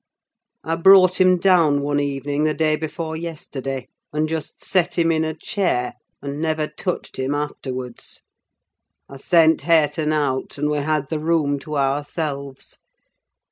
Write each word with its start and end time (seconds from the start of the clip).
I 0.63 0.77
brought 0.77 1.21
him 1.21 1.37
down 1.37 1.83
one 1.83 1.99
evening, 1.99 2.43
the 2.43 2.55
day 2.55 2.75
before 2.75 3.15
yesterday, 3.15 3.87
and 4.11 4.27
just 4.27 4.63
set 4.65 4.97
him 4.97 5.11
in 5.11 5.23
a 5.23 5.35
chair, 5.35 5.93
and 6.23 6.41
never 6.41 6.65
touched 6.65 7.17
him 7.19 7.35
afterwards. 7.35 8.23
I 9.07 9.17
sent 9.17 9.61
Hareton 9.61 10.11
out, 10.11 10.57
and 10.57 10.71
we 10.71 10.79
had 10.79 11.09
the 11.09 11.19
room 11.19 11.59
to 11.59 11.77
ourselves. 11.77 12.79